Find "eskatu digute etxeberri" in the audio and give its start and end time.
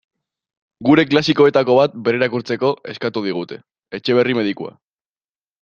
2.95-4.39